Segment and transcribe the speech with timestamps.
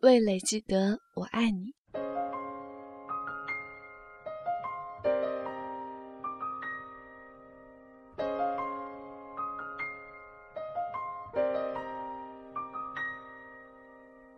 [0.00, 1.74] 味蕾记得我爱你。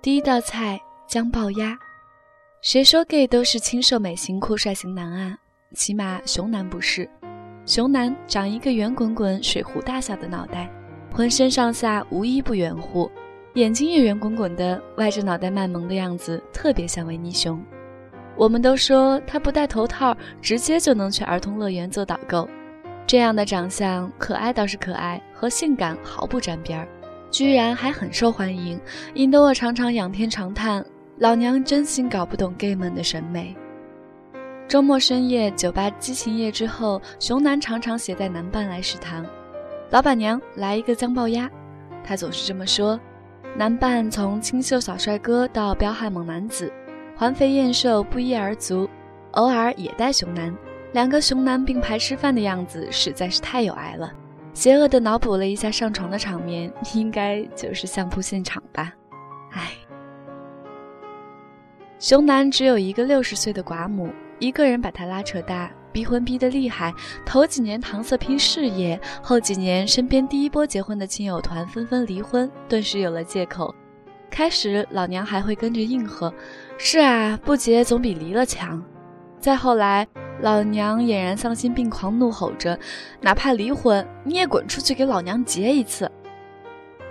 [0.00, 1.78] 第一道菜姜爆鸭。
[2.62, 5.38] 谁说 gay 都是清瘦美型酷帅型男啊？
[5.74, 7.06] 起码熊男不是。
[7.66, 10.70] 熊男长一个圆滚滚、水壶大小的脑袋，
[11.12, 13.10] 浑身上下无一不圆乎，
[13.54, 17.60] 眼睛也圆滚滚的，歪着脑袋卖萌的样子特别像维尼熊。
[18.36, 22.48] 我们都说他不戴头套，直接就能去儿童乐园做导购。
[23.06, 26.86] 这样的长相，可爱倒是可爱，和性感毫不沾边儿。
[27.28, 28.80] 居然还很受欢迎，
[29.14, 30.84] 引得我常常仰天长叹：
[31.18, 33.56] 老娘真心搞不懂 gay 们的审美。
[34.68, 39.26] 周末深夜酒吧激情夜之后，熊男常常携带男伴来食堂。
[39.90, 41.50] 老板娘来一个姜爆鸭，
[42.04, 42.98] 他总是这么说。
[43.56, 46.72] 男伴从清秀小帅哥到彪悍猛男子，
[47.14, 48.88] 环肥燕瘦不一而足，
[49.32, 50.54] 偶尔也带熊男。
[50.92, 54.12] 两个熊男并排吃饭的样子实在是太有爱了。
[54.54, 58.92] 邪恶的脑补了一下上床的场面，应该就是相扑现场吧。
[59.52, 59.72] 唉，
[61.98, 66.94] 熊男只有一个六十岁的寡母，一个人把他拉扯大，逼婚逼得厉害。
[67.24, 73.74] 头几年搪塞拼事业，后几年身边第一波结婚的亲友团纷纷离婚，顿时有了借口。
[74.30, 76.32] 开始老娘还会跟着应和，
[76.78, 78.82] 是啊，不结总比离了强。
[79.38, 80.06] 再后来。
[80.42, 82.78] 老娘俨然丧心病狂，怒吼着
[83.20, 86.10] ：“哪怕离婚，你也滚出去给老娘结一次！”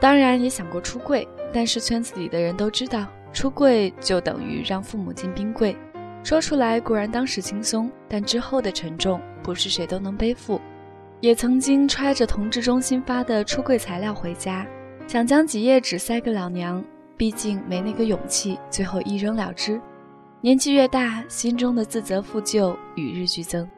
[0.00, 5.76] 当然也想过出柜，但是圈子里的人都知道，出柜就等于让父母进冰柜。
[6.22, 10.60] 说出来固然当时轻松，但之后的沉重不是谁都能背负。
[11.20, 14.66] 也曾经揣着同志中心发的出柜材料回家，
[15.06, 16.84] 想将几页纸塞给老娘，
[17.16, 19.80] 毕竟没那个勇气，最后一扔了之。
[20.40, 23.68] 年纪越大，心中的自责负疚与日俱增。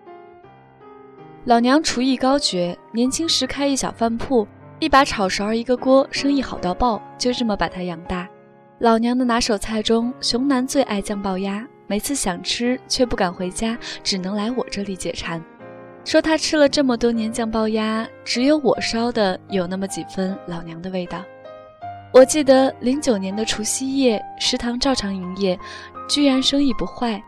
[1.45, 4.47] 老娘厨艺高绝，年轻时开一小饭铺，
[4.79, 8.29] 一把炒勺一个锅，生意好到爆，就这么把他养大。
[8.81, 15.43] 老娘的拿手菜中，熊男最爱酱爆鸭，每次想吃却不敢回家，只能来我这里解馋。
[16.05, 21.21] 说他吃了这么多年酱爆鸭，只有我烧的有那么几分老娘的味道。
[22.13, 25.59] 我记得零九年的除夕夜，食堂照常营业。
[26.09, 27.21] 居然生意不坏，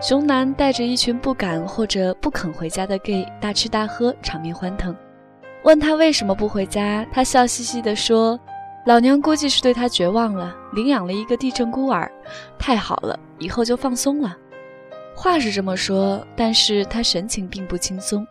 [0.00, 4.92] 熊男带着一群不敢或者不肯回家的 gay 大吃大喝，场面欢腾。
[5.62, 8.36] 问他为什么不回家，他笑嘻嘻地说
[8.84, 12.10] ：“老娘估计是对他绝望了，领养了一个地震孤儿，
[12.58, 14.36] 太好了，以后就放松了。”
[15.14, 18.26] 话是这么说，但是他神情并不轻松。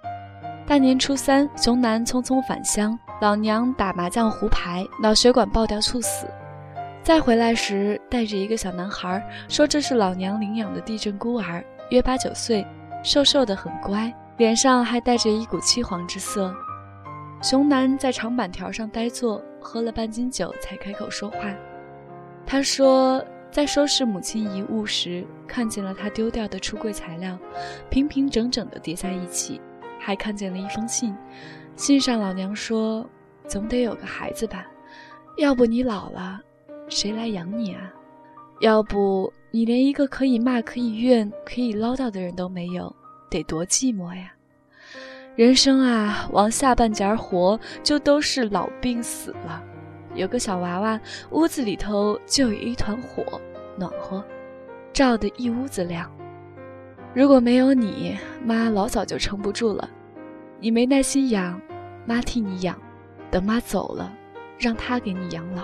[0.67, 6.27] 大年初三，熊男匆匆返乡，老娘打麻将胡牌，脑血管爆掉猝死。
[7.01, 12.65] 再回来时，带着一个小男孩，说这是老娘领养的地震孤儿，约八九岁，
[13.03, 16.53] 瘦瘦的很乖，脸上还带着一股凄黄之色。
[17.41, 21.55] 熊男在长板条上呆坐，喝了半斤酒才开口说话。
[22.45, 27.37] 他说，在收拾母亲遗物时，看见了他丢掉的出柜材料，
[27.89, 29.61] 平平整整地叠在一起，
[29.99, 31.15] 还看见了一封信。
[31.75, 33.07] 信上老娘说，
[33.47, 34.65] 总得有个孩子吧，
[35.37, 36.41] 要不你老了。
[36.89, 37.93] 谁来养你啊？
[38.59, 42.93] 要不你连一个可以骂、可以怨、可以唠叨的人都没有，
[43.29, 44.33] 得多寂寞呀！
[45.41, 49.59] 人生啊，往下半截儿活，就都是老病死了。
[50.13, 53.41] 有个小娃娃，屋子里头就有一团火，
[53.75, 54.23] 暖和，
[54.93, 56.07] 照得一屋子亮。
[57.15, 58.15] 如果没有你，
[58.45, 59.89] 妈老早就撑不住了。
[60.59, 61.59] 你没耐心养，
[62.05, 62.77] 妈替你养，
[63.31, 64.13] 等妈走了，
[64.59, 65.63] 让她给你养老。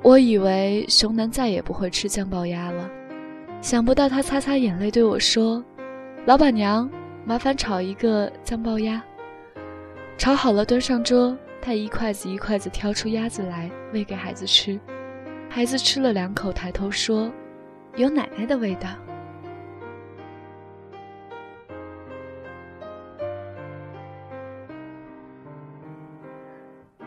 [0.00, 2.90] 我以为熊楠再也不会吃酱爆鸭了，
[3.60, 5.62] 想不到他擦擦眼泪对我说
[6.24, 6.90] ：“老板娘，
[7.24, 9.02] 麻烦炒一个酱爆鸭。”
[10.18, 14.78] 炒好了端上桌，他一筷子一筷子挑出鸭子来喂给孩子吃。
[15.48, 17.30] 孩子吃了两口，抬头说
[17.96, 18.88] ：“有奶奶的味道。”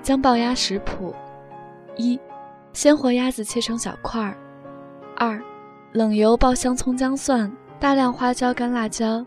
[0.01, 1.13] 酱爆鸭食谱
[1.95, 2.19] 一。
[2.73, 4.35] 鲜活鸭子切成小块儿。
[5.15, 5.39] 二，
[5.91, 9.23] 冷油爆香葱姜蒜，大量花椒干辣椒，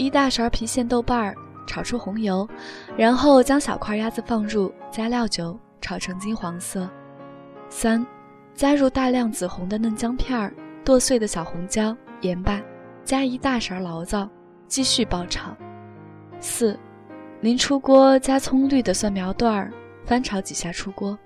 [0.00, 1.34] 一大勺郫县豆瓣儿，
[1.66, 2.48] 炒出红油，
[2.96, 6.88] 然后将小块鸭子放入，加料酒，炒成金黄色。
[7.68, 8.04] 三，
[8.54, 12.62] 加入大量紫红的嫩姜片儿，剁碎的小红椒，盐巴，
[13.04, 14.26] 加一大勺醪糟，
[14.66, 15.54] 继续爆炒。
[16.40, 16.80] 四，
[17.42, 19.70] 临出锅加葱绿的蒜苗段儿，
[20.06, 21.18] 翻炒几下出锅。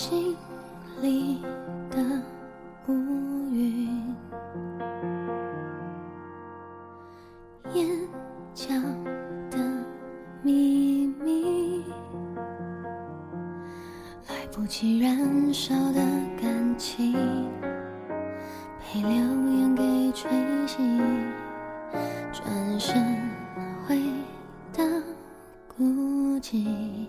[0.00, 0.34] 心
[1.02, 1.42] 里
[1.90, 1.98] 的
[2.86, 2.94] 乌
[3.52, 4.16] 云，
[7.74, 7.86] 眼
[8.54, 8.72] 角
[9.50, 9.58] 的
[10.42, 11.84] 秘密，
[14.26, 16.00] 来不及燃烧的
[16.40, 17.12] 感情，
[18.80, 20.30] 被流言给吹
[20.66, 20.78] 熄，
[22.32, 23.18] 转身
[23.86, 24.02] 回
[24.72, 24.82] 到
[25.76, 25.84] 孤
[26.40, 27.06] 寂。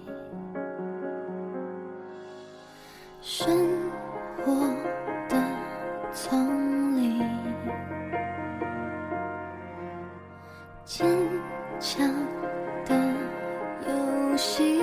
[3.43, 3.57] 生
[4.45, 4.53] 活
[5.27, 5.35] 的
[6.13, 7.25] 丛林，
[10.85, 11.07] 坚
[11.79, 12.07] 强
[12.85, 12.95] 的
[13.87, 14.79] 游戏，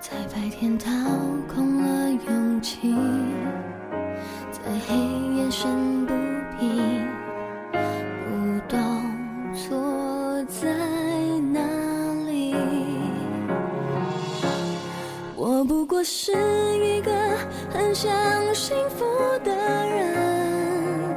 [0.00, 0.90] 在白天掏
[1.54, 1.65] 空
[17.98, 19.06] 像幸福
[19.42, 19.50] 的
[19.86, 21.16] 人，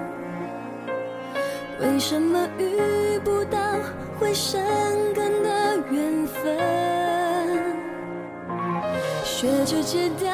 [1.81, 3.59] 为什么遇不到
[4.17, 4.61] 会生
[5.13, 6.57] 根的缘分？
[9.25, 10.31] 学着戒掉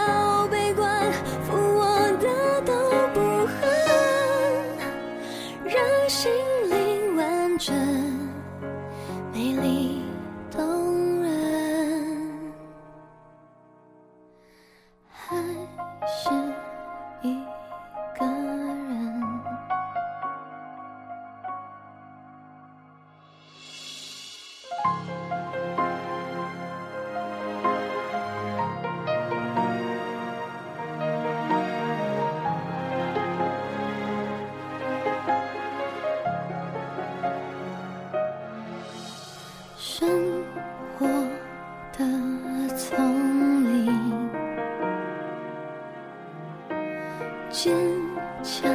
[48.44, 48.72] 强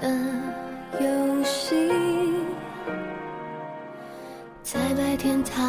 [0.00, 0.08] 的
[1.00, 1.90] 游戏，
[4.62, 5.62] 在白天掏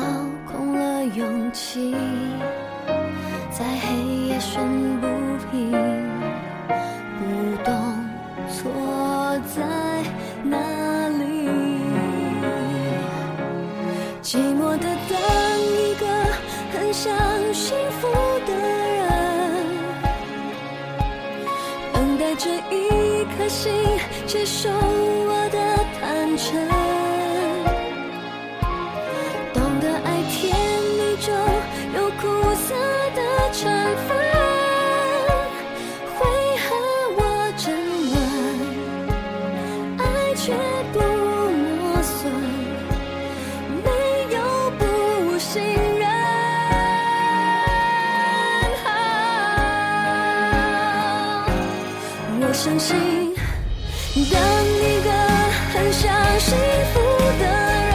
[0.51, 1.95] 空了勇气，
[3.51, 3.95] 在黑
[4.27, 5.07] 夜生不
[5.51, 5.71] 平，
[7.17, 7.23] 不
[7.63, 7.73] 懂
[8.49, 9.63] 错在
[10.43, 10.57] 哪
[11.09, 11.49] 里。
[14.21, 15.17] 寂寞的等
[15.59, 16.05] 一个
[16.71, 17.11] 很想
[17.53, 18.07] 幸福
[22.71, 23.71] 一颗心
[24.25, 25.57] 接受我的
[25.99, 26.98] 坦诚，
[52.69, 52.95] 相信，
[54.13, 55.09] 当一个
[55.73, 56.55] 很想幸
[56.93, 56.99] 福
[57.39, 57.43] 的
[57.89, 57.93] 人，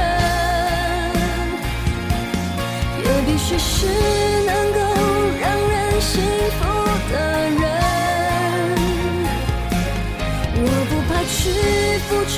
[2.99, 3.87] 也必须是
[4.44, 4.78] 能够
[5.40, 6.11] 让人幸
[6.59, 6.61] 福
[7.12, 7.14] 的
[7.50, 7.62] 人。
[10.57, 11.33] 我不怕去
[12.09, 12.35] 付出，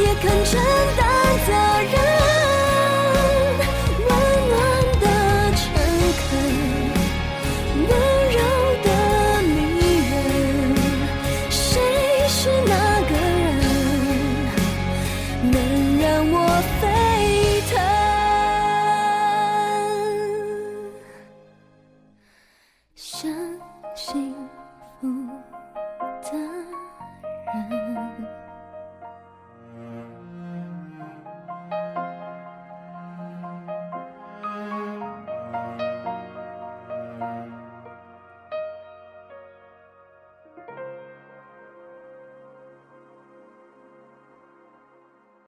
[0.00, 0.50] 也肯承
[0.96, 1.02] 担
[1.46, 1.48] 责
[1.90, 2.19] 任。